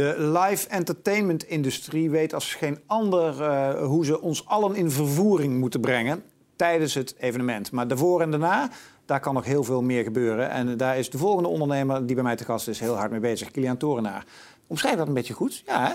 [0.00, 5.58] De live entertainment industrie weet als geen ander uh, hoe ze ons allen in vervoering
[5.58, 6.22] moeten brengen
[6.56, 7.72] tijdens het evenement.
[7.72, 8.70] Maar daarvoor en daarna,
[9.04, 10.50] daar kan nog heel veel meer gebeuren.
[10.50, 13.20] En daar is de volgende ondernemer die bij mij te gast is heel hard mee
[13.20, 14.24] bezig, Kilian Torenaar.
[14.66, 15.92] Omschrijf dat een beetje goed, ja hè?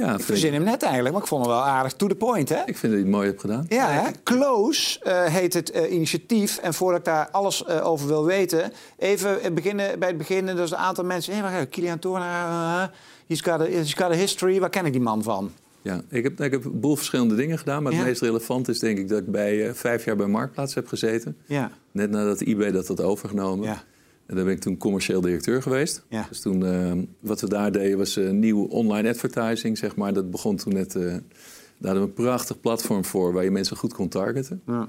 [0.00, 2.48] Ja, ik verzin hem net eigenlijk, maar ik vond hem wel aardig to the point.
[2.48, 2.60] Hè?
[2.66, 3.66] Ik vind dat je het mooi hebt gedaan.
[3.68, 4.10] Ja, hè?
[4.22, 6.58] Close uh, heet het uh, initiatief.
[6.58, 10.48] En voordat ik daar alles uh, over wil weten, even beginnen bij het begin.
[10.48, 11.34] Er is een aantal mensen.
[11.34, 12.92] Hé, hey, Kilian Toornaar,
[13.26, 14.60] he's, got a, he's got a history.
[14.60, 15.52] Waar ken ik die man van?
[15.82, 17.82] Ja, ik heb, ik heb een boel verschillende dingen gedaan.
[17.82, 20.86] Maar het meest relevant is denk ik dat ik bij vijf jaar bij Marktplaats heb
[20.86, 21.36] gezeten.
[21.46, 21.70] Ja.
[21.90, 23.66] Net nadat eBay dat had overgenomen.
[23.66, 23.82] Ja.
[24.26, 26.04] En daar ben ik toen commercieel directeur geweest.
[26.08, 26.26] Ja.
[26.28, 30.12] Dus toen, uh, wat we daar deden was uh, nieuw online advertising, zeg maar.
[30.12, 30.94] Dat begon toen net...
[30.94, 34.62] Uh, daar hadden we een prachtig platform voor waar je mensen goed kon targeten.
[34.66, 34.88] Ja.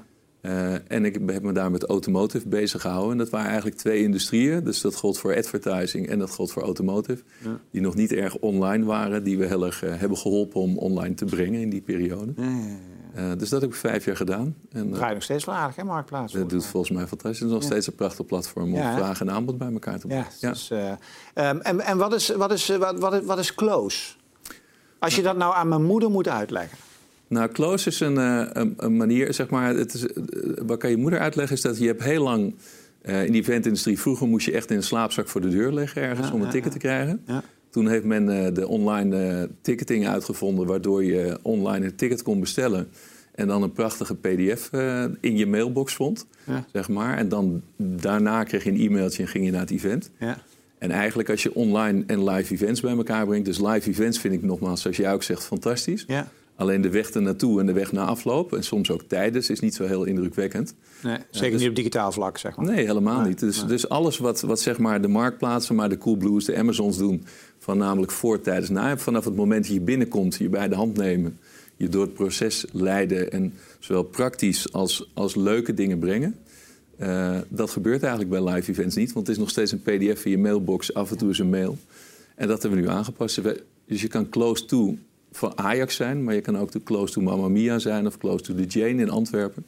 [0.88, 3.12] en ik heb me daar met automotive bezig gehouden.
[3.12, 4.64] En dat waren eigenlijk twee industrieën.
[4.64, 7.22] Dus dat gold voor advertising en dat gold voor automotive.
[7.44, 7.60] Ja.
[7.70, 9.24] Die nog niet erg online waren.
[9.24, 12.32] Die we heel erg hebben geholpen om online te brengen in die periode.
[13.16, 14.56] Uh, dus dat heb ik vijf jaar gedaan.
[14.72, 16.32] En, uh, nog steeds wel aardig, hè, Marktplaats?
[16.32, 17.40] Dat doet volgens mij fantastisch.
[17.40, 20.06] Het is nog steeds een prachtig platform om ja, vraag en aanbod bij elkaar te
[20.06, 20.26] brengen.
[20.40, 20.90] Ja, Dus, uh,
[21.34, 24.14] um, en en wat, is, wat, is, wat, wat, is, wat is close?
[24.98, 26.78] Als je dat nou aan mijn moeder moet uitleggen.
[27.28, 30.06] Nou, close is een, een, een manier, zeg maar, het is,
[30.66, 32.54] wat kan je moeder uitleggen, is dat je hebt heel lang
[33.02, 36.30] in die eventindustrie, vroeger moest je echt in een slaapzak voor de deur liggen ergens
[36.30, 37.24] om een ticket te krijgen.
[37.76, 42.40] Toen heeft men uh, de online uh, ticketing uitgevonden, waardoor je online een ticket kon
[42.40, 42.88] bestellen.
[43.34, 46.64] En dan een prachtige PDF uh, in je mailbox vond, ja.
[46.72, 47.18] zeg maar.
[47.18, 50.10] En dan daarna kreeg je een e-mailtje en ging je naar het event.
[50.18, 50.38] Ja.
[50.78, 53.46] En eigenlijk als je online en live events bij elkaar brengt...
[53.46, 56.04] dus live events vind ik nogmaals, zoals jij ook zegt, fantastisch.
[56.06, 56.28] Ja.
[56.56, 58.52] Alleen de weg ernaartoe en de weg naar afloop...
[58.52, 60.74] en soms ook tijdens, is niet zo heel indrukwekkend.
[61.02, 62.66] Nee, zeker dus, niet op digitaal vlak, zeg maar.
[62.66, 63.38] Nee, helemaal niet.
[63.38, 65.74] Dus, dus alles wat, wat zeg maar de marktplaatsen...
[65.74, 67.24] maar de Coolblues, de Amazons doen...
[67.58, 68.98] van namelijk voor, tijdens, na...
[68.98, 71.38] vanaf het moment dat je binnenkomt, je bij de hand nemen...
[71.76, 76.36] je door het proces leiden en zowel praktisch als, als leuke dingen brengen...
[77.00, 80.24] Uh, dat gebeurt eigenlijk bij live events niet, want het is nog steeds een PDF
[80.24, 81.78] in je mailbox, af en toe is een mail.
[82.34, 83.40] En dat hebben we nu aangepast.
[83.86, 84.96] Dus je kan close to
[85.36, 88.44] van Ajax zijn, maar je kan ook de close to Mamma Mia zijn of close
[88.44, 89.66] to the Jane in Antwerpen.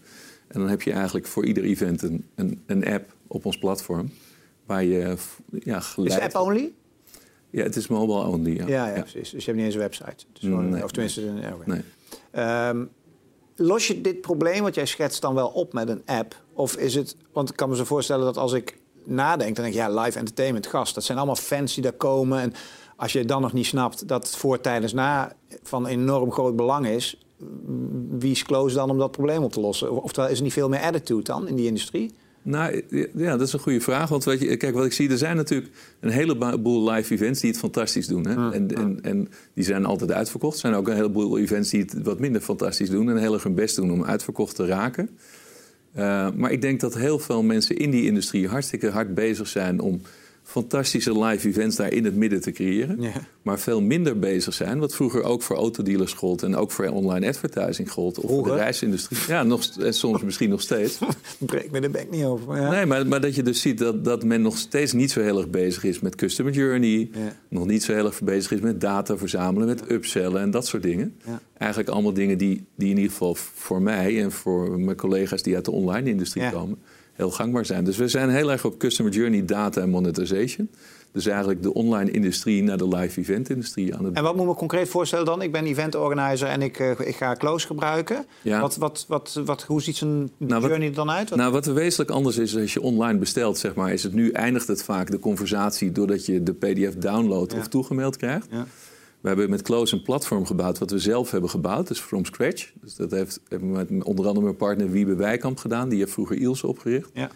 [0.49, 4.11] En dan heb je eigenlijk voor ieder event een, een, een app op ons platform
[4.67, 5.17] waar je
[5.51, 6.11] ja, geleid...
[6.11, 6.73] Is het app only?
[7.51, 8.57] Ja, het is mobile only.
[8.57, 9.31] Ja, ja, ja, precies.
[9.31, 10.25] Dus je hebt niet eens een website.
[10.33, 11.83] Dus nee, of tenminste, nee.
[12.33, 12.69] nee.
[12.69, 12.89] Um,
[13.57, 16.43] los je dit probleem wat jij schetst dan wel op met een app?
[16.53, 19.77] Of is het, want ik kan me zo voorstellen dat als ik nadenk, dan denk
[19.77, 22.41] ik, ja, live entertainment, gast, dat zijn allemaal fans die daar komen.
[22.41, 22.53] En
[22.99, 25.33] als je dan nog niet snapt dat voor, tijdens, na
[25.63, 27.27] van enorm groot belang is,
[28.19, 30.03] wie is close dan om dat probleem op te lossen?
[30.03, 32.15] Oftewel, is er niet veel meer attitude dan in die industrie?
[32.43, 32.83] Nou,
[33.15, 34.09] ja, dat is een goede vraag.
[34.09, 35.71] Want je, kijk, wat ik zie, er zijn natuurlijk
[36.01, 38.27] een heleboel live events die het fantastisch doen.
[38.27, 38.53] Hè?
[38.53, 40.55] en, En, en, die zijn altijd uitverkocht.
[40.55, 43.11] Er zijn ook een heleboel events die het wat minder fantastisch doen...
[43.11, 45.11] en heel erg hun best doen om uitverkocht te raken.
[45.97, 49.81] Uh, maar ik denk dat heel veel mensen in die industrie hartstikke hard bezig zijn...
[49.81, 50.01] om
[50.49, 52.99] fantastische live events daar in het midden te creëren.
[53.43, 57.29] Maar veel minder bezig zijn, wat vroeger ook voor autodealers gold en ook voor online
[57.29, 58.19] advertising gold.
[58.19, 59.19] Of voor de reisindustrie.
[59.29, 60.99] Ja, nog, en soms misschien nog steeds.
[61.39, 62.57] Breek me de bek niet over.
[62.57, 62.71] Ja.
[62.71, 65.39] Nee, maar, maar dat je dus ziet dat, dat men nog steeds niet zo heel
[65.39, 67.11] erg bezig is met customer journey.
[67.49, 70.83] Nog niet zo heel erg bezig is met data verzamelen, met upsellen en dat soort
[70.83, 71.15] dingen.
[71.59, 75.55] Eigenlijk allemaal dingen die, die in ieder geval voor mij en voor mijn collega's die
[75.55, 76.79] uit de online industrie komen
[77.19, 77.85] heel gangbaar zijn.
[77.85, 80.71] Dus we zijn heel erg op customer journey, data en monetization.
[81.13, 84.43] Dus eigenlijk de online industrie naar de live event industrie aan het En wat moet
[84.43, 85.43] ik me concreet voorstellen dan?
[85.43, 88.27] Ik ben event organizer en ik, uh, ik ga Close gebruiken.
[88.43, 88.61] Ja.
[88.61, 91.29] Wat, wat, wat, wat, hoe ziet zo'n nou, journey er dan uit?
[91.29, 91.39] Wat...
[91.39, 94.31] Nou, wat er wezenlijk anders is als je online bestelt, zeg maar, is het nu
[94.31, 98.47] eindigt het vaak de conversatie doordat je de PDF downloadt of toegemaild krijgt.
[98.51, 98.67] Ja.
[99.21, 102.73] We hebben met Close een platform gebouwd wat we zelf hebben gebouwd, dus from scratch.
[102.81, 105.89] Dus dat heeft, hebben we met onder andere mijn partner Wiebe Wijkamp gedaan.
[105.89, 107.11] Die heeft vroeger Iels opgericht.
[107.13, 107.31] Ja.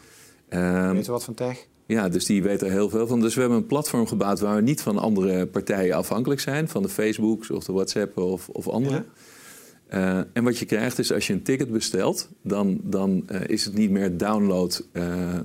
[0.89, 1.67] Um, weet je wat van tech?
[1.87, 3.21] Ja, dus die weet er heel veel van.
[3.21, 6.69] Dus we hebben een platform gebouwd waar we niet van andere partijen afhankelijk zijn.
[6.69, 8.95] Van de Facebooks of de WhatsApp of, of andere.
[8.95, 9.05] Ja.
[9.93, 13.65] Uh, en wat je krijgt is als je een ticket bestelt, dan, dan uh, is
[13.65, 15.39] het niet meer download, uh,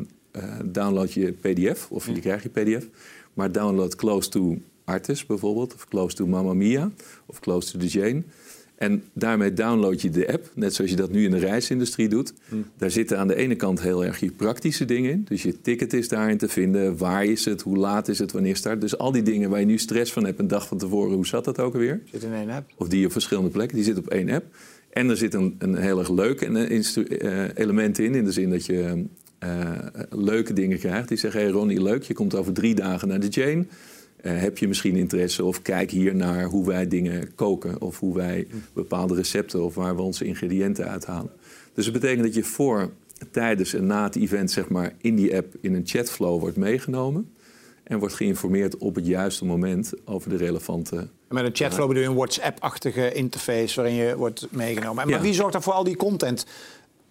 [0.66, 2.14] download je PDF of ja.
[2.14, 2.88] je krijgt je PDF,
[3.34, 6.92] maar download close to Artist bijvoorbeeld, of Close to Mamma Mia,
[7.26, 8.24] of Close to the Jane.
[8.76, 12.34] En daarmee download je de app, net zoals je dat nu in de reisindustrie doet.
[12.50, 12.66] Hmm.
[12.78, 15.26] Daar zitten aan de ene kant heel erg je praktische dingen in.
[15.28, 16.98] Dus je ticket is daarin te vinden.
[16.98, 17.62] Waar is het?
[17.62, 18.32] Hoe laat is het?
[18.32, 18.82] Wanneer start?
[18.82, 21.16] Dus al die dingen waar je nu stress van hebt een dag van tevoren.
[21.16, 22.02] Hoe zat dat ook alweer?
[22.12, 22.72] Zit in één app.
[22.78, 23.76] Of die op verschillende plekken.
[23.76, 24.46] Die zit op één app.
[24.90, 28.16] En er zit een, een heel erg leuk uh, element in.
[28.16, 29.06] In de zin dat je
[29.44, 29.72] uh,
[30.10, 31.08] leuke dingen krijgt.
[31.08, 32.04] Die zeggen, hey Ronnie, leuk.
[32.04, 33.66] Je komt over drie dagen naar de Jane.
[34.22, 38.48] Heb je misschien interesse of kijk hier naar hoe wij dingen koken of hoe wij
[38.74, 41.32] bepaalde recepten of waar we onze ingrediënten uithalen.
[41.74, 42.92] Dus dat betekent dat je voor,
[43.32, 47.32] tijdens en na het event zeg maar, in die app in een chatflow wordt meegenomen
[47.84, 51.08] en wordt geïnformeerd op het juiste moment over de relevante.
[51.30, 55.10] met een chatflow bedoel je een WhatsApp-achtige interface waarin je wordt meegenomen.
[55.10, 56.46] Maar wie zorgt dan voor al die content?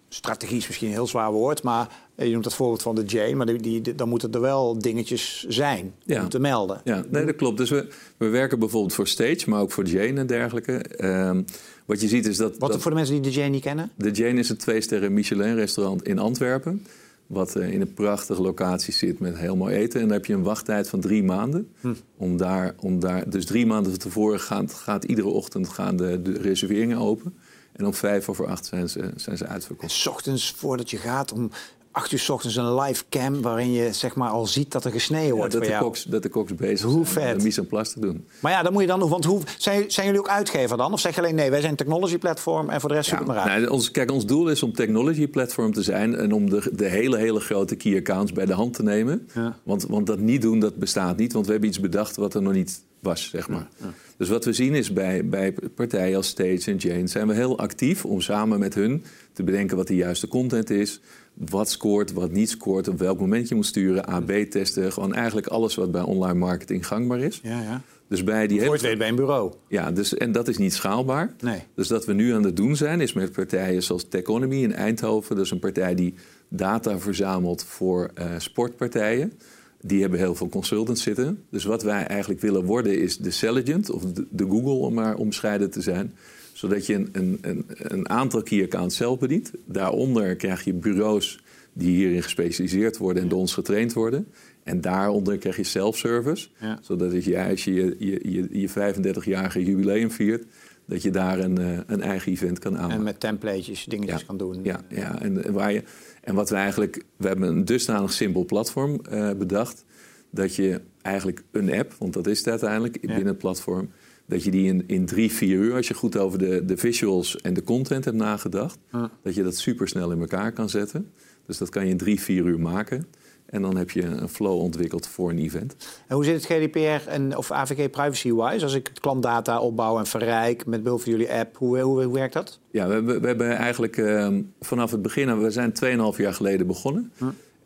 [0.09, 3.35] Strategie is misschien een heel zwaar woord, maar je noemt het voorbeeld van de Jane,
[3.35, 6.81] maar die, die, dan moeten er wel dingetjes zijn om te melden.
[6.83, 7.57] Ja, nee, dat klopt.
[7.57, 7.87] Dus we,
[8.17, 11.05] we werken bijvoorbeeld voor Stage, maar ook voor Jane en dergelijke.
[11.05, 11.45] Um,
[11.85, 12.57] wat je ziet is dat.
[12.57, 13.91] Wat voor de mensen die de Jane niet kennen?
[13.95, 16.85] De Jane is een twee-sterren Michelin-restaurant in Antwerpen.
[17.27, 20.01] Wat uh, in een prachtige locatie zit met heel mooi eten.
[20.01, 21.67] En dan heb je een wachttijd van drie maanden.
[21.81, 21.93] Hm.
[22.17, 26.21] Om daar, om daar, dus drie maanden van tevoren gaat, gaat iedere ochtend gaan de,
[26.21, 27.33] de reserveringen open.
[27.77, 29.91] En om vijf over acht zijn ze, zijn ze uitverkocht.
[29.91, 31.51] En s ochtends voordat je gaat, om
[31.97, 34.91] acht uur s ochtends een live cam waarin je zeg maar al ziet dat er
[34.91, 35.53] gesneden wordt.
[35.53, 35.77] dat, de.
[35.79, 37.37] Koks, dat de koks bezig hoe zijn vet.
[37.37, 38.27] de mise en place te doen.
[38.39, 40.93] Maar ja, dan moet je dan want hoe zijn, zijn jullie ook uitgever dan?
[40.93, 43.17] Of zeg je alleen nee, wij zijn een technology platform en voor de rest zoek
[43.19, 43.59] het maar uit?
[43.59, 46.85] Nee, ons, kijk, ons doel is om technology platform te zijn en om de, de
[46.85, 49.27] hele, hele grote key accounts bij de hand te nemen.
[49.33, 49.57] Ja.
[49.63, 51.33] Want, want dat niet doen, dat bestaat niet.
[51.33, 53.67] Want we hebben iets bedacht wat er nog niet was, zeg maar.
[53.77, 57.07] Ja, dus wat we zien is bij, bij partijen als Stage en Jane...
[57.07, 60.99] zijn we heel actief om samen met hun te bedenken wat de juiste content is
[61.37, 64.91] wat scoort, wat niet scoort, op welk moment je moet sturen, AB-testen.
[64.91, 67.39] Gewoon eigenlijk alles wat bij online marketing gangbaar is.
[67.43, 67.81] Ja, ja.
[68.07, 68.77] Dus bij die hele...
[68.77, 69.53] weet bij een bureau.
[69.67, 71.33] Ja, dus, en dat is niet schaalbaar.
[71.39, 71.63] Nee.
[71.75, 75.35] Dus dat we nu aan het doen zijn, is met partijen zoals Techonomy in Eindhoven.
[75.35, 76.13] Dat is een partij die
[76.49, 79.33] data verzamelt voor uh, sportpartijen.
[79.81, 81.43] Die hebben heel veel consultants zitten.
[81.49, 85.69] Dus wat wij eigenlijk willen worden is de Selligent, of de, Google om maar omscheiden
[85.69, 86.13] te zijn
[86.57, 89.51] zodat je een, een, een, aantal key accounts zelf bedient.
[89.65, 91.39] Daaronder krijg je bureaus
[91.73, 94.27] die hierin gespecialiseerd worden en door ons getraind worden.
[94.63, 96.47] En daaronder krijg je self-service.
[96.81, 97.95] Zodat als als je je,
[98.31, 100.45] je, je 35-jarige jubileum viert,
[100.87, 102.97] dat je daar een, eh, een eigen event kan aanbieden.
[102.97, 104.63] En met templates dingetjes kan doen.
[104.63, 105.21] Ja, ja.
[105.21, 105.83] En, waar je,
[106.21, 109.85] en wat we eigenlijk, we hebben een dusdanig simpel platform uh, bedacht,
[110.29, 113.89] dat je eigenlijk een app, want dat is het uiteindelijk binnen het platform,
[114.25, 117.35] dat je die in, in drie, vier uur, als je goed over de, de visuals
[117.41, 118.77] en de content hebt nagedacht,
[119.23, 121.11] dat je dat super snel in elkaar kan zetten.
[121.45, 123.07] Dus dat kan je in drie, vier uur maken.
[123.49, 125.75] En dan heb je een flow ontwikkeld voor een event.
[126.07, 128.63] En hoe zit het GDPR en, of AVG privacy-wise?
[128.63, 132.33] Als ik klantdata opbouw en verrijk met behulp van jullie app, hoe, hoe, hoe werkt
[132.33, 132.59] dat?
[132.71, 134.27] Ja, we, we hebben eigenlijk uh,
[134.59, 135.73] vanaf het begin, we zijn
[136.13, 137.11] 2,5 jaar geleden begonnen.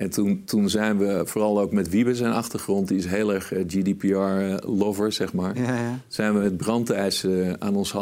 [0.02, 3.54] En toen, toen zijn we, vooral ook met Wiebe zijn achtergrond, die is heel erg
[3.54, 5.58] eh, GDPR-lover, eh, zeg maar.
[5.58, 6.00] Ja, ja.
[6.08, 7.94] Zijn we het brandijs uh, aan ons,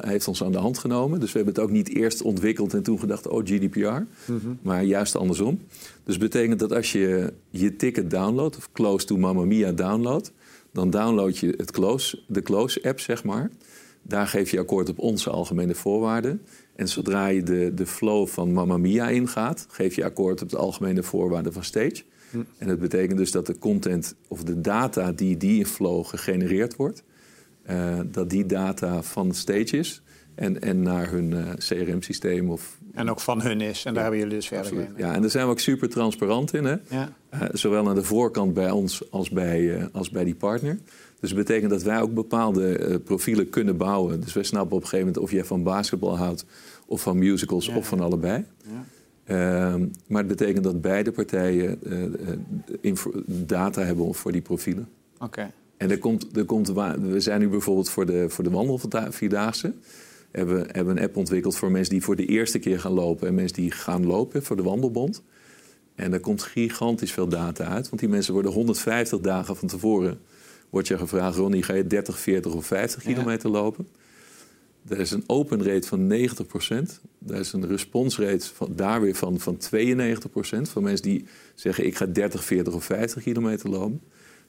[0.00, 1.20] heeft ons aan de hand genomen.
[1.20, 3.78] Dus we hebben het ook niet eerst ontwikkeld en toen gedacht, oh GDPR.
[3.78, 4.58] Mm -hmm.
[4.62, 5.60] Maar juist andersom.
[6.04, 10.32] Dus betekent dat als je je ticket downloadt, of Close to Mamma Mia downloadt,
[10.72, 13.50] dan download je het close, de Close-app, zeg maar.
[14.02, 16.42] Daar geef je akkoord op onze algemene voorwaarden.
[16.78, 20.56] En zodra je de, de flow van Mamma Mia ingaat, geef je akkoord op de
[20.56, 22.02] algemene voorwaarden van Stage.
[22.30, 22.38] Hm.
[22.58, 26.76] En dat betekent dus dat de content of de data die die in flow gegenereerd
[26.76, 27.02] wordt,
[27.70, 30.02] uh, dat die data van Stage is
[30.38, 33.84] en, en naar hun uh, CRM-systeem of en ook van hun is.
[33.84, 34.88] En daar hebben jullie dus verder in.
[34.96, 36.64] Ja, en daar zijn we ook super transparant in.
[36.64, 36.76] Hè?
[36.88, 37.12] Ja.
[37.34, 40.78] Uh, zowel aan de voorkant bij ons als bij, uh, als bij die partner.
[41.20, 44.20] Dus dat betekent dat wij ook bepaalde profielen kunnen bouwen.
[44.20, 46.44] Dus wij snappen op een gegeven moment of jij van basketbal houdt...
[46.86, 48.44] of van musicals of van allebei.
[48.64, 48.84] Ja.
[49.24, 51.78] Ehm, maar het betekent dat beide partijen
[53.26, 54.88] data hebben voor die profielen.
[55.18, 55.50] Oké.
[55.76, 59.72] En er komt, er komt, we zijn nu bijvoorbeeld voor de, voor de wandelvierdaagse
[60.30, 63.34] hebben, hebben een app ontwikkeld voor mensen die voor de eerste keer gaan lopen en
[63.34, 65.22] mensen die gaan lopen voor de wandelbond.
[65.94, 70.20] En daar komt gigantisch veel data uit, want die mensen worden 150 dagen van tevoren
[70.70, 73.88] wordt je gevraagd, Ronnie, ga je 30, 40 of 50 kilometer lopen?
[74.88, 76.14] Er is een open rate van 90%.
[77.26, 79.60] Er is een response rate van, daar weer van, van 92%.
[80.62, 84.00] Van mensen die zeggen, ik ga 30, 40 of 50 kilometer lopen.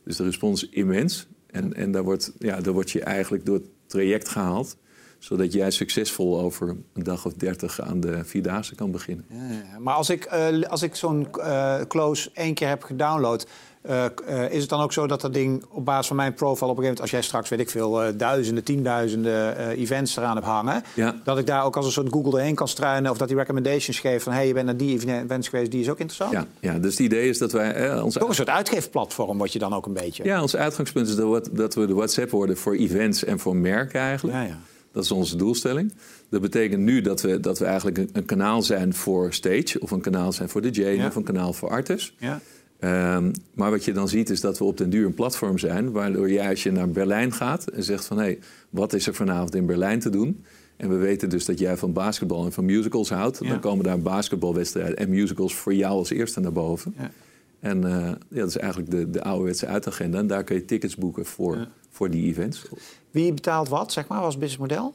[0.03, 1.27] Dus de respons is immens.
[1.47, 4.77] En, en daar, wordt, ja, daar word je eigenlijk door het traject gehaald
[5.19, 9.25] zodat jij succesvol over een dag of dertig aan de Vierdaagse kan beginnen.
[9.29, 13.47] Ja, maar als ik, uh, als ik zo'n uh, close één keer heb gedownload...
[13.89, 14.05] Uh,
[14.49, 16.83] is het dan ook zo dat dat ding op basis van mijn profile op een
[16.83, 17.01] gegeven moment...
[17.01, 20.83] als jij straks, weet ik veel, duizenden, tienduizenden events eraan hebt hangen...
[21.23, 23.11] dat ik daar ook als een soort Google doorheen kan struinen...
[23.11, 24.31] of dat die recommendations geeft van...
[24.31, 26.31] hé, hey, je bent naar die events geweest, die is ook interessant?
[26.31, 27.73] Ja, ja dus het idee is dat wij...
[27.73, 28.13] Eh, ons...
[28.13, 30.23] Toch een soort uitgeefplatform word je dan ook een beetje.
[30.23, 31.15] Ja, ons uitgangspunt is
[31.51, 34.37] dat we de WhatsApp worden voor events en voor merken eigenlijk.
[34.37, 34.59] Ja, ja.
[34.91, 35.93] Dat is onze doelstelling.
[36.29, 39.91] Dat betekent nu dat we, dat we eigenlijk een, een kanaal zijn voor Stage, of
[39.91, 42.15] een kanaal zijn voor de Jane, of een kanaal voor Artis.
[42.17, 42.41] Ja.
[42.79, 45.91] Ehm, maar wat je dan ziet is dat we op den duur een platform zijn...
[45.91, 48.17] waardoor jij als je naar Berlijn gaat en zegt van...
[48.17, 50.43] hé, hey, wat is er vanavond in Berlijn te doen?
[50.77, 53.47] En we weten dus dat jij van basketbal en van musicals houdt.
[53.47, 56.93] Dan komen daar basketbalwedstrijden en musicals voor jou als eerste naar boven.
[56.97, 57.11] Ja.
[57.59, 60.17] En uh, ja, dat is eigenlijk de, de ouderwetse uitagenda.
[60.17, 62.65] En daar kun je tickets boeken voor, voor die events.
[63.11, 64.93] Wie betaalt wat, zeg maar, als businessmodel?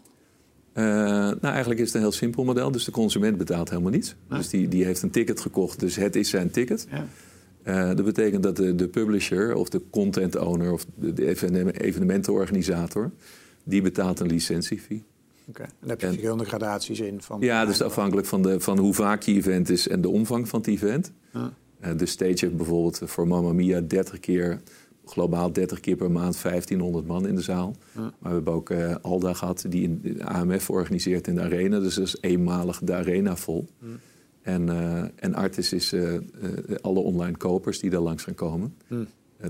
[0.75, 2.71] Uh, nou, eigenlijk is het een heel simpel model.
[2.71, 4.15] Dus de consument betaalt helemaal niets.
[4.29, 6.87] Dus die, die heeft een ticket gekocht, dus het is zijn ticket.
[6.91, 7.07] Ja.
[7.65, 11.27] Uh, dat betekent dat de, de publisher of de content owner of de, de
[11.81, 13.11] evenementenorganisator...
[13.65, 15.05] die betaalt een licentiefee.
[15.47, 15.67] Oké, okay.
[15.67, 17.23] en daar heb je verschillende gradaties in?
[17.23, 20.49] Van ja, dus afhankelijk van, de, van hoe vaak je event is en de omvang
[20.49, 21.13] van het event.
[21.33, 21.53] Ja.
[21.85, 24.61] Uh, de stage heeft bijvoorbeeld voor Mamma Mia 30 keer
[25.06, 27.76] globaal 30 keer per maand 1500 man in de zaal.
[27.92, 31.78] Maar we hebben ook uh, Alda gehad, die in de AMF organiseert in de arena.
[31.80, 33.68] Dus dat is eenmalig de arena vol.
[34.42, 36.18] En, uh, en Artis is uh,
[36.80, 38.75] alle online kopers die daar langs gaan komen.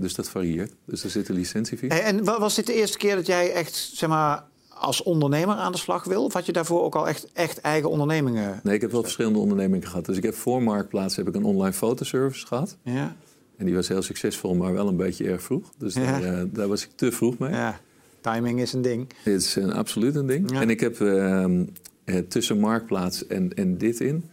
[0.01, 0.73] dus dat varieert.
[0.85, 1.89] Dus er zit een licentiefee.
[1.89, 5.79] En was dit de eerste keer dat jij echt, zeg maar, als ondernemer aan de
[5.79, 6.25] slag wil?
[6.25, 8.61] Of had je daarvoor ook al echt, echt eigen ondernemingen?
[8.63, 10.07] Nee, ik heb wel verschillende ondernemingen gehad.
[10.07, 12.77] Dus ik heb voor Marktplaats heb ik een online fotoservice gehad.
[12.83, 13.17] Ja.
[13.57, 15.73] En die was heel succesvol, maar wel een beetje erg vroeg.
[15.79, 17.51] Dus daar, uh, daar, was ik te vroeg mee.
[17.51, 17.81] Ja,
[18.21, 19.13] timing is een ding.
[19.23, 20.61] Het is een, absoluut een ding.
[20.61, 21.45] En ik heb uh,
[22.29, 24.25] tussen Marktplaats en, en dit in...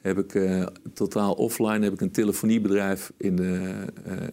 [0.00, 3.84] heb ik uh, totaal offline heb ik een telefoniebedrijf in, de,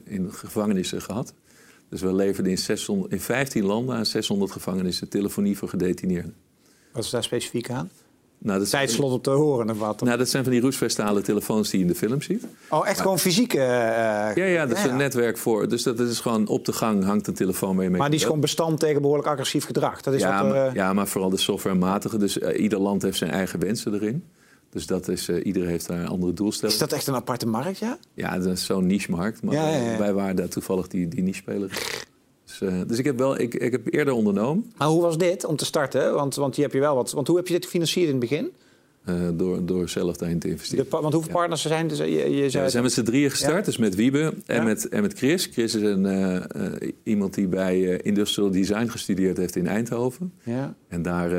[0.03, 1.33] in gevangenissen gehad.
[1.89, 6.35] Dus we leverden in, 600, in 15 landen aan 600 gevangenissen telefonie voor gedetineerden.
[6.91, 7.89] Wat is daar specifiek aan?
[8.43, 10.01] Nou, dat Tijdslot op te horen of wat?
[10.01, 12.45] Nou, dat zijn van die roestvestale telefoons die je in de film ziet.
[12.69, 13.57] Oh, echt gewoon fysieke?
[13.57, 15.67] Uh, ja, ja, dat is een netwerk voor.
[15.67, 17.89] Dus dat is gewoon op de gang hangt een telefoon mee.
[17.89, 20.01] Maar die is gewoon bestand tegen behoorlijk agressief gedrag.
[20.01, 20.73] Dat is ja, wat, maar, uh...
[20.73, 22.17] ja, maar vooral de softwarematige.
[22.17, 24.23] Dus uh, ieder land heeft zijn eigen wensen erin.
[24.69, 26.73] Dus dat is, uh, iedereen heeft daar een andere doelstelling.
[26.73, 27.97] Is dat echt een aparte markt, ja?
[28.13, 29.43] Ja, dat is zo'n niche-markt.
[29.43, 29.97] Maar ja.
[29.97, 32.05] wij waren daar toevallig die, die niche-speler.
[32.61, 34.71] Dus, uh, dus, ik heb wel, ik, ik heb eerder ondernomen.
[34.77, 36.13] Maar hoe was dit om te starten?
[36.13, 37.11] Want, want hier heb je wel wat.
[37.11, 38.51] Want hoe heb je dit gefinancierd in het begin?
[39.09, 40.85] Uh, door, door zelf daarin te investeren.
[40.89, 42.07] De, want hoeveel partners zijn er?
[42.07, 45.01] Je, je ja, we zijn met z'n drieën gestart, dus met Wiebe en, met, en
[45.01, 45.45] met Chris.
[45.45, 50.33] Chris is een, uh, iemand die bij Industrial Design gestudeerd heeft in Eindhoven.
[50.43, 50.75] Ja.
[50.87, 51.29] En daar,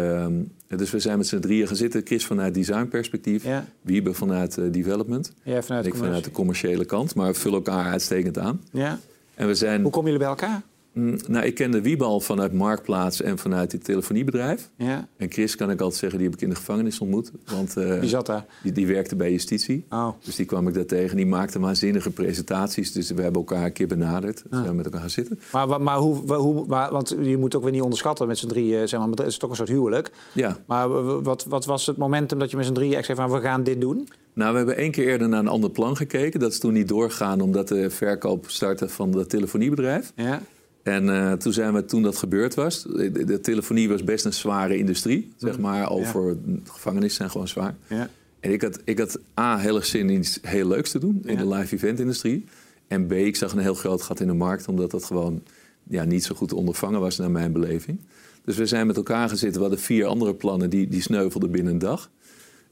[0.67, 2.03] dus we zijn met z'n drieën gaan zitten.
[2.05, 3.67] Chris vanuit designperspectief, ja.
[3.81, 5.33] Wiebe vanuit development.
[5.43, 8.61] Ja, vanuit ik vanuit de commerciële kant, maar we vullen elkaar uitstekend aan.
[8.73, 8.99] Ja.
[9.35, 9.83] En we zijn...
[9.83, 10.63] Hoe komen jullie bij elkaar?
[10.93, 14.71] Mm, nou, ik kende Wiebal vanuit Marktplaats en vanuit het telefoniebedrijf.
[14.77, 15.09] Ja.
[15.17, 17.31] En Chris kan ik altijd zeggen, die heb ik in de gevangenis ontmoet.
[17.47, 18.47] Want, uh, die zat daar?
[18.63, 19.85] Die, die werkte bij justitie.
[19.91, 20.09] Oh.
[20.25, 21.17] Dus die kwam ik daar tegen.
[21.17, 22.93] Die maakte waanzinnige presentaties.
[22.93, 24.43] Dus we hebben elkaar een keer benaderd.
[24.51, 25.41] Dus we met elkaar gaan zitten.
[25.53, 28.89] Maar, maar, hoe, hoe maar, want je moet ook weer niet onderschatten met z'n drieën.
[28.89, 30.11] Zeg maar, het is toch een soort huwelijk.
[30.33, 30.57] Ja.
[30.67, 33.41] Maar wat, wat was het momentum dat je met z'n drieën echt zei van we
[33.41, 34.09] gaan dit doen?
[34.35, 36.41] Nou, we hebben één keer eerder naar een ander plan gekeken.
[36.41, 40.13] Dat is toen niet doorgegaan omdat de verkoop startte van het telefoniebedrijf.
[40.17, 40.43] Ja.
[40.83, 44.33] En uh, toen zijn we, toen dat gebeurd was, de, de, telefonie was best een
[44.33, 45.91] zware industrie, zeg maar.
[45.91, 46.57] Over ja.
[46.65, 47.75] gevangenissen zijn gewoon zwaar.
[47.87, 48.09] Ja.
[48.41, 51.23] En ik had, ik had A, heel erg zin in iets heel leuks te doen
[51.25, 52.45] in de live event industrie.
[52.89, 55.43] En B, ik zag een heel groot gat in de markt, omdat dat gewoon
[55.83, 58.01] ja, niet zo goed ondervangen was naar mijn beleving.
[58.45, 59.55] Dus we zijn met elkaar gezeten.
[59.55, 62.11] We hadden vier andere plannen, die, die sneuvelden binnen een dag.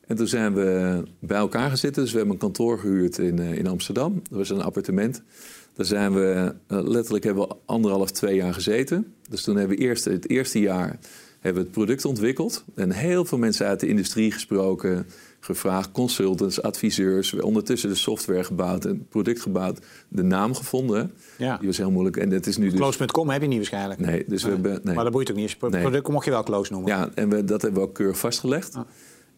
[0.07, 2.03] En toen zijn we bij elkaar gezeten.
[2.03, 4.23] Dus we hebben een kantoor gehuurd in, uh, in Amsterdam.
[4.29, 5.23] Dat was een appartement.
[5.81, 9.15] Daar zijn we uh, letterlijk hebben we anderhalf, twee jaar gezeten.
[9.29, 10.99] Dus toen hebben we eerst, het eerste jaar
[11.41, 12.65] hebben we het product ontwikkeld.
[12.75, 15.07] En heel veel mensen uit de industrie gesproken,
[15.41, 17.31] gevraagd, consultants, adviseurs.
[17.31, 21.13] We ondertussen de software gebouwd, een product gebouwd, de naam gevonden.
[21.39, 21.57] Ja.
[21.57, 22.17] Die was heel moeilijk.
[22.17, 22.79] En het is nu dus...
[22.79, 24.01] Close.com heb je niet waarschijnlijk.
[24.01, 24.95] Nee, dus we hebben, nee.
[24.95, 25.57] Maar dat boeit ook niet.
[25.61, 25.81] Nee.
[25.81, 26.91] Product mocht je wel close noemen.
[26.91, 28.75] Ja, en we, dat hebben we ook keurig vastgelegd.
[28.75, 28.83] Ah.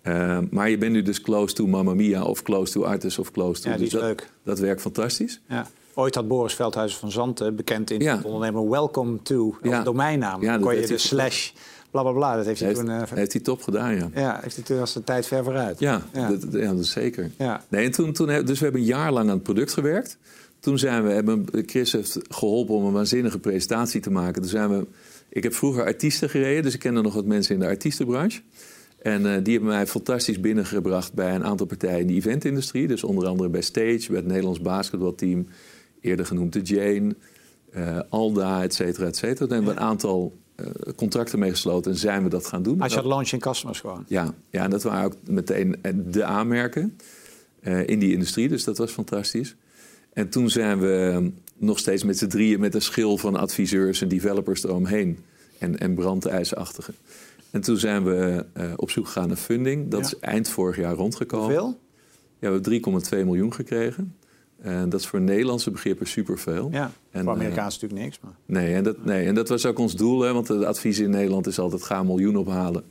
[0.02, 3.30] Uh, maar je bent nu dus close to Mamma Mia of close to Artis of
[3.30, 3.70] close to...
[3.70, 4.30] Ja, die is dus dat, leuk.
[4.44, 5.40] Dat werkt fantastisch.
[5.49, 5.66] Ja.
[5.94, 8.20] Ooit had Boris Veldhuizen van Zanten, bekend in ja.
[8.25, 9.82] ondernemer, welcome to, als ja.
[9.82, 10.42] domeinnaam.
[10.42, 11.50] Ja, kon je de slash,
[11.90, 12.37] bla bla bla.
[12.37, 12.87] Dat heeft hij toen...
[12.87, 14.11] Uh, heeft hij top gedaan, ja.
[14.14, 15.78] Ja, heeft hij toen als de tijd ver vooruit.
[15.78, 16.28] Ja, ja.
[16.28, 17.30] Dat, ja, dat zeker.
[17.38, 17.64] Ja.
[17.68, 20.18] Nee, en toen, toen, dus we hebben een jaar lang aan het product gewerkt.
[20.61, 24.42] Toen zijn we, hebben, Chris heeft geholpen om een waanzinnige presentatie te maken.
[24.42, 24.87] Toen zijn we,
[25.28, 28.40] ik heb vroeger artiesten gereden, dus ik kende nog wat mensen in de artiestenbranche.
[29.02, 32.88] En uh, die hebben mij fantastisch binnengebracht bij een aantal partijen in de eventindustrie.
[32.88, 35.46] Dus onder andere bij Stage, bij het Nederlands basketbalteam
[36.02, 37.14] eerder genoemd de Jane,
[37.76, 39.47] uh, Alda, et cetera, et cetera.
[39.47, 40.66] Daar hebben we een aantal uh,
[40.97, 42.80] contracten mee gesloten en zijn we dat gaan doen.
[42.80, 44.04] Als je had launch in customers gewoon.
[44.09, 45.76] Ja, ja, en dat waren ook meteen
[46.11, 46.99] de aanmerken
[47.62, 49.56] uh, in die industrie, dus dat was fantastisch.
[50.12, 54.09] En toen zijn we nog steeds met z'n drieën met een schil van adviseurs en
[54.09, 55.18] developers eromheen.
[55.59, 56.92] En, en brandijsachtige.
[57.50, 59.90] En toen zijn we op zoek gegaan naar funding.
[59.90, 60.06] Dat ja.
[60.06, 61.47] is eind vorig jaar rondgekomen.
[61.47, 61.80] Hoeveel?
[62.38, 64.16] Ja, we hebben 3,2 miljoen gekregen.
[64.62, 66.69] En dat is voor Nederlandse begrippen superveel.
[66.73, 68.21] Ja, en, voor Amerikaans natuurlijk niks.
[68.21, 68.33] Maar...
[68.47, 70.21] Nee, en dat, nee, en dat was ook ons doel.
[70.21, 72.85] Hè, want het advies in Nederland is altijd ga een miljoen ophalen.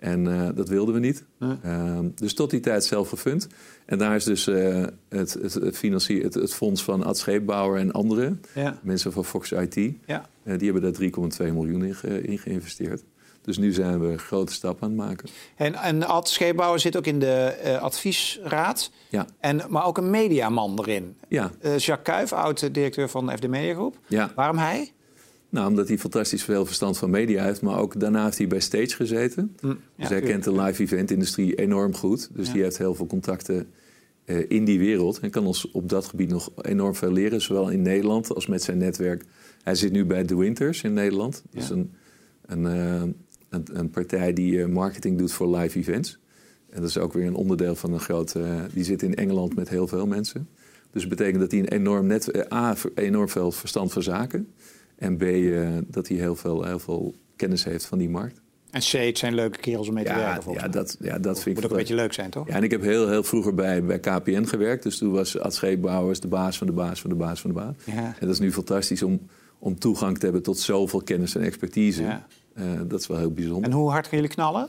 [0.00, 1.24] En uh, dat wilden we niet.
[1.64, 3.48] Uh, dus tot die tijd zelf gefund.
[3.86, 7.80] En daar is dus uh, het, het, het, financier, het, het, fonds van Ad Scheepbouwer
[7.80, 8.78] en anderen, ja.
[8.82, 9.74] mensen van Fox IT,
[10.06, 10.26] ja.
[10.44, 11.84] die hebben daar 3,2 miljoen
[12.22, 13.02] in, geïnvesteerd.
[13.50, 15.28] Dus nu zijn we grote stappen aan het maken.
[15.56, 19.26] En, en Ad Scheepbouwer zit ook in de adviesraad, ja.
[19.40, 21.16] en, maar ook een mediaman erin.
[21.28, 21.50] Ja.
[21.62, 23.98] Jacques Kuijf, oud-directeur van de FD Media Groep.
[24.06, 24.32] Ja.
[24.34, 24.92] Waarom hij?
[25.48, 27.62] Nou, omdat hij fantastisch veel verstand van media heeft.
[27.62, 29.56] Maar ook daarna heeft hij bij Stage gezeten.
[29.60, 32.30] Mm, dus hij kent de live event-industrie enorm goed.
[32.32, 32.52] Dus ja.
[32.52, 33.72] die heeft heel veel contacten
[34.26, 35.20] uh, in die wereld.
[35.20, 37.40] En kan ons op dat gebied nog enorm veel leren.
[37.40, 39.24] Zowel in Nederland als met zijn netwerk.
[39.62, 41.42] Hij zit nu bij The Winters in Nederland.
[41.50, 41.92] Dat is een,
[42.46, 43.14] een,
[43.50, 46.18] een, een, partij die uh, marketing doet voor live events.
[46.70, 48.66] En dat is ook weer een onderdeel van een grote...
[48.72, 50.48] die zit in Engeland met heel veel mensen.
[50.90, 54.48] Dus dat betekent dat hij een enorm, net, A, enorm veel verstand van zaken...
[55.00, 55.24] En B,
[55.86, 58.40] dat hij heel veel, heel veel kennis heeft van die markt.
[58.70, 60.52] En C, het zijn leuke kerels om mee te ja, werken.
[60.52, 61.54] Ja, dat, ja, dat vind ik...
[61.54, 62.48] Moet ook een beetje leuk zijn, toch?
[62.48, 64.82] Ja, en ik heb heel, heel vroeger bij, bij KPN gewerkt.
[64.82, 67.56] Dus toen was Ad Scheepbouwers de baas van de baas van de baas van de
[67.56, 67.74] baas.
[67.84, 67.94] Ja.
[67.94, 69.20] En dat is nu fantastisch om,
[69.58, 72.02] om toegang te hebben tot zoveel kennis en expertise.
[72.02, 72.26] Ja.
[72.60, 73.70] Uh, dat is wel heel bijzonder.
[73.70, 74.68] En hoe hard gaan jullie knallen?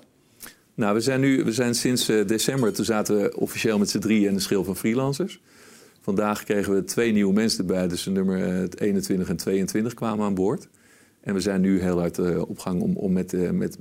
[0.74, 4.00] Nou, we zijn nu we zijn sinds uh, december, toen zaten we officieel met z'n
[4.00, 5.42] drieën in de schil van freelancers.
[6.02, 7.88] Vandaag kregen we twee nieuwe mensen erbij.
[7.88, 10.68] Dus nummer 21 en 22 kwamen aan boord.
[11.22, 13.78] En we zijn nu heel hard uh, op gang om, om met, uh, met,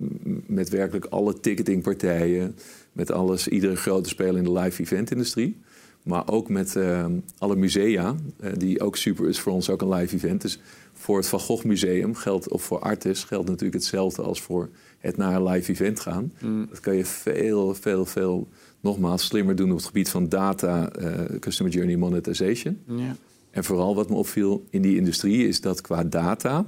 [0.47, 2.57] met werkelijk alle ticketingpartijen,
[2.93, 5.61] met alles, iedere grote speler in de live event-industrie.
[6.03, 7.07] Maar ook met uh,
[7.39, 8.15] alle musea,
[8.57, 10.41] die ook super is voor ons, ook een live event.
[10.43, 10.61] Dus
[11.01, 15.17] voor het Van Gogh Museum geldt, of voor Artis geldt natuurlijk hetzelfde als voor het
[15.17, 16.33] naar een live event gaan.
[16.41, 16.67] Mm.
[16.69, 18.49] Dat kan je veel, veel, veel
[18.81, 22.79] nogmaals slimmer doen op het gebied van data, uh, customer journey monetization.
[22.87, 23.17] Ja.
[23.51, 26.67] En vooral wat me opviel in die industrie is dat qua data,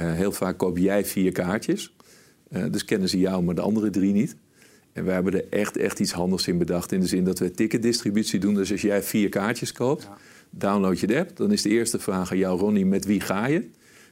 [0.00, 1.94] uh, heel vaak koop jij vier kaartjes.
[2.50, 4.36] Uh, dus kennen ze jou, maar de andere drie niet.
[4.92, 6.92] En wij hebben er echt, echt iets handigs in bedacht.
[6.92, 8.54] In de zin dat we ticketdistributie doen.
[8.54, 10.16] Dus als jij vier kaartjes koopt, ja.
[10.58, 11.36] Download je de app.
[11.36, 13.68] Dan is de eerste vraag aan jou, Ronnie, met wie ga je?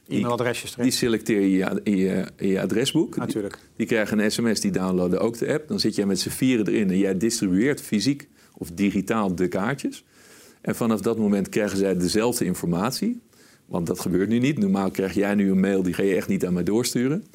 [0.07, 3.15] E-mailadresjes Die selecteer je in je, in je adresboek.
[3.15, 3.53] Natuurlijk.
[3.53, 5.67] Die, die, krijgen een sms, die downloaden ook de app.
[5.67, 8.27] Dan zit jij met z'n vieren erin en jij distribueert fysiek
[8.57, 10.05] of digitaal de kaartjes.
[10.61, 13.21] En vanaf dat moment krijgen zij dezelfde informatie.
[13.65, 14.57] Want dat gebeurt nu niet.
[14.57, 17.25] Normaal krijg jij nu een mail, die ga je echt niet aan mij doorsturen.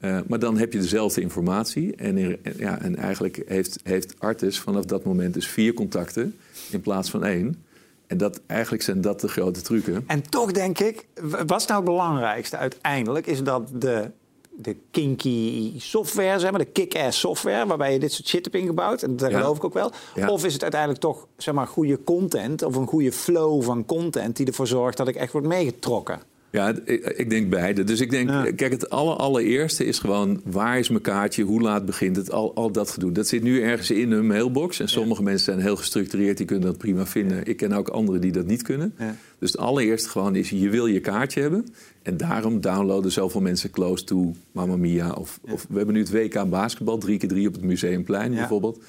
[0.00, 1.96] Uh, maar dan heb je dezelfde informatie.
[1.96, 6.34] En, ja, en eigenlijk heeft, heeft Artis vanaf dat moment dus vier contacten
[6.70, 7.64] in plaats van één.
[8.06, 10.04] En dat, eigenlijk zijn dat de grote trucken.
[10.06, 11.06] En toch denk ik,
[11.46, 13.26] wat is nou het belangrijkste uiteindelijk?
[13.26, 14.10] Is dat de,
[14.56, 17.66] de kinky software, zeg maar, de kick-ass software...
[17.66, 19.02] waarbij je dit soort shit hebt ingebouwd.
[19.02, 19.92] En dat geloof ik ook wel.
[20.26, 22.62] Of is het uiteindelijk toch, zeg maar, goede content...
[22.62, 26.20] of een goede flow van content die ervoor zorgt dat ik echt word meegetrokken?
[26.56, 27.84] Ja, ik, ik, denk beide.
[27.84, 30.40] Dus ik denk, kijk, het aller, allereerste is gewoon...
[30.44, 33.12] waar is mijn kaartje, hoe laat begint het, al, al dat gedoe.
[33.12, 34.80] Dat zit nu ergens in hun mailbox.
[34.80, 37.46] En sommige mensen zijn heel gestructureerd, die kunnen dat prima vinden.
[37.46, 38.94] Ik ken ook anderen die dat niet kunnen.
[39.38, 41.66] Dus het allereerste gewoon is, je wil je kaartje hebben.
[42.02, 45.12] En daarom downloaden zoveel mensen Close to Mamma Mia.
[45.12, 48.82] Of, of we hebben nu het WK basketbal, drie keer drie op het Museumplein bijvoorbeeld.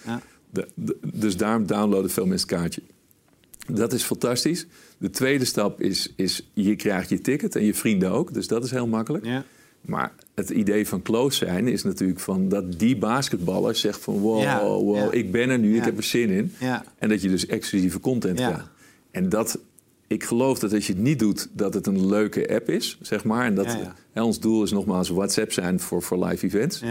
[0.49, 2.81] De, de, dus daarom downloaden veel mensen het kaartje.
[3.67, 4.65] Dat is fantastisch.
[4.97, 8.33] De tweede stap is, is je krijgt je ticket en je vrienden ook.
[8.33, 9.25] Dus dat is heel makkelijk.
[9.25, 9.43] Ja.
[9.81, 14.61] Maar het idee van close zijn is natuurlijk van dat die basketballer zegt van wow,
[14.63, 16.53] wow ik ben er nu, ik heb er zin in.
[16.97, 18.69] En dat je dus exclusieve content krijgt.
[19.11, 19.59] En dat,
[20.07, 23.23] ik geloof dat als je het niet doet, dat het een leuke app is, zeg
[23.23, 23.45] maar.
[23.45, 23.77] En dat
[24.13, 26.81] ons doel is nogmaals WhatsApp zijn voor, voor live events.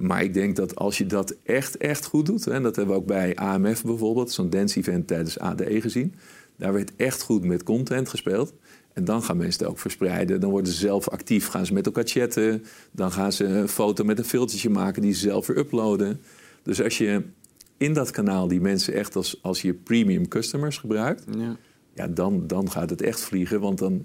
[0.00, 2.46] Maar ik denk dat als je dat echt, echt goed doet...
[2.46, 4.30] en dat hebben we ook bij AMF bijvoorbeeld...
[4.30, 6.14] zo'n dance-event tijdens ADE gezien...
[6.56, 8.52] daar werd echt goed met content gespeeld.
[8.92, 10.40] En dan gaan mensen het ook verspreiden.
[10.40, 12.64] Dan worden ze zelf actief, gaan ze met elkaar chatten.
[12.90, 16.20] Dan gaan ze een foto met een filtertje maken die ze zelf weer uploaden.
[16.62, 17.22] Dus als je
[17.76, 21.24] in dat kanaal die mensen echt als, als je premium customers gebruikt...
[21.38, 21.56] Ja.
[21.94, 24.04] Ja, dan, dan gaat het echt vliegen, want dan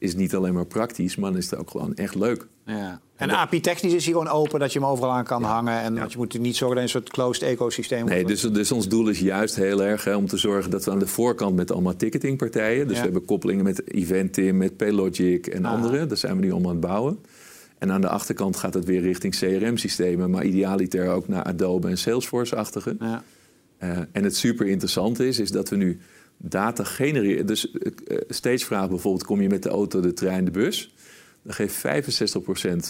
[0.00, 1.16] is niet alleen maar praktisch...
[1.16, 2.46] maar dan is het ook gewoon echt leuk.
[2.64, 3.00] Ja.
[3.16, 5.80] En API-technisch is hij gewoon open, dat je hem overal aan kan hangen.
[5.80, 8.88] En je moet niet zorgen dat je een soort closed ecosysteem Nee, dus, dus ons
[8.88, 11.70] doel is juist heel erg hè, om te zorgen dat we aan de voorkant met
[11.70, 12.88] allemaal ticketingpartijen.
[12.88, 15.72] Dus we hebben koppelingen met Eventim, met Paylogic en ah.
[15.72, 16.06] andere.
[16.06, 17.18] Dat zijn we nu allemaal aan het bouwen.
[17.78, 21.98] En aan de achterkant gaat het weer richting CRM-systemen, maar idealiter ook naar Adobe en
[21.98, 22.96] Salesforce-achtige.
[23.00, 23.22] Ja.
[23.82, 26.00] Uh, en het super interessante is, is dat we nu
[26.42, 27.46] data genereren.
[27.46, 30.94] Dus uh, steeds vragen bijvoorbeeld: kom je met de auto, de trein, de bus?
[31.42, 31.84] Dan geeft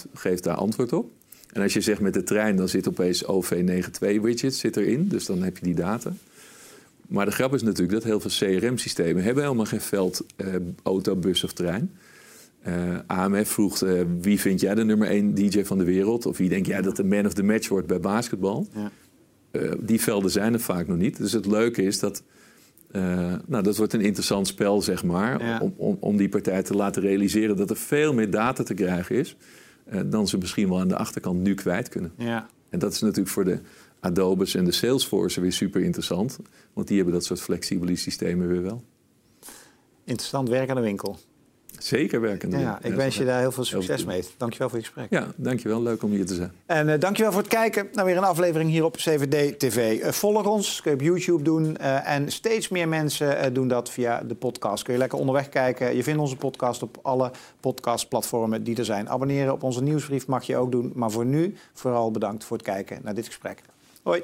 [0.05, 1.11] 65% geeft daar antwoord op.
[1.53, 5.07] En als je zegt met de trein, dan zit opeens OV92 widget zit erin.
[5.07, 6.13] Dus dan heb je die data.
[7.07, 11.15] Maar de grap is natuurlijk dat heel veel CRM-systemen hebben helemaal geen veld, uh, auto,
[11.15, 11.91] bus of trein.
[12.67, 16.25] Uh, AMF vroeg uh, wie vind jij de nummer 1 DJ van de wereld?
[16.25, 18.67] Of wie denk jij dat de man of the match wordt bij basketbal?
[18.73, 18.91] Ja.
[19.51, 21.17] Uh, die velden zijn er vaak nog niet.
[21.17, 22.23] Dus het leuke is dat.
[23.47, 25.45] Nou, dat wordt een interessant spel, zeg maar.
[25.45, 25.59] Ja.
[25.59, 29.15] Om, om, om, die partij te laten realiseren dat er veel meer data te krijgen
[29.15, 29.35] is.
[30.05, 32.11] dan ze misschien wel aan de achterkant nu kwijt kunnen.
[32.17, 32.47] Ja.
[32.69, 33.59] En dat is natuurlijk voor de
[33.99, 36.39] Adobe's en de Salesforce weer super interessant.
[36.73, 38.83] Want die hebben dat soort flexibele systemen weer wel.
[40.03, 41.19] Interessant werk aan de winkel.
[41.79, 42.59] Zeker werken.
[42.59, 44.23] Ja, ik wens je daar heel veel succes mee.
[44.37, 45.07] Dankjewel voor je gesprek.
[45.09, 45.81] Ja, dankjewel.
[45.81, 46.51] Leuk om hier te zijn.
[46.65, 50.01] En uh, dankjewel voor het kijken naar weer een aflevering hier op CVD TV.
[50.01, 51.77] Uh, volg ons, kun je op YouTube doen.
[51.81, 54.83] Uh, en steeds meer mensen doen dat via de podcast.
[54.83, 55.95] Kun je lekker onderweg kijken.
[55.95, 59.09] Je vindt onze podcast op alle podcastplatformen die er zijn.
[59.09, 60.91] Abonneren op onze nieuwsbrief mag je ook doen.
[60.95, 63.61] Maar voor nu vooral bedankt voor het kijken naar dit gesprek.
[64.03, 64.23] Hoi.